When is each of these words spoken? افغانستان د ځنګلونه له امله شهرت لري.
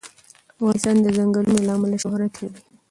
افغانستان 0.53 0.95
د 1.01 1.07
ځنګلونه 1.17 1.59
له 1.67 1.71
امله 1.77 1.97
شهرت 2.03 2.33
لري. 2.41 2.61